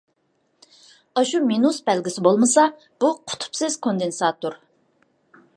[1.21, 2.65] ئاشۇ مىنۇس بەلگىسى بولمىسا،
[3.05, 4.59] بۇ قۇتۇپسىز كوندېنساتور.